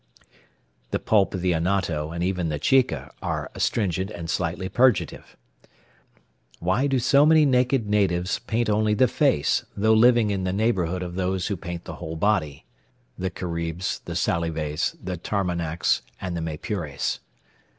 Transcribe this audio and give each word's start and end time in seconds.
(* 0.47 0.55
The 0.89 0.97
pulp 0.97 1.35
of 1.35 1.41
the 1.41 1.51
anato, 1.51 2.09
and 2.11 2.23
even 2.23 2.49
the 2.49 2.57
chica, 2.57 3.13
are 3.21 3.51
astringent 3.53 4.09
and 4.09 4.31
slightly 4.31 4.67
purgative.) 4.67 5.37
Why 6.57 6.87
do 6.87 6.97
so 6.97 7.23
many 7.23 7.45
naked 7.45 7.87
natives 7.87 8.39
paint 8.39 8.67
only 8.67 8.95
the 8.95 9.07
face, 9.07 9.63
though 9.77 9.93
living 9.93 10.31
in 10.31 10.43
the 10.43 10.53
neighbourhood 10.53 11.03
of 11.03 11.13
those 11.13 11.45
who 11.49 11.55
paint 11.55 11.85
the 11.85 11.97
whole 11.97 12.15
body?* 12.15 12.65
(* 12.91 13.17
The 13.19 13.29
Caribs, 13.29 13.99
the 14.05 14.15
Salives, 14.15 14.95
the 14.99 15.17
Tamanacs, 15.19 16.01
and 16.19 16.35
the 16.35 16.41
Maypures.) 16.41 17.19